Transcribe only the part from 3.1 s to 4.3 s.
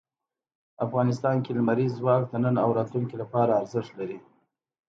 لپاره ارزښت لري.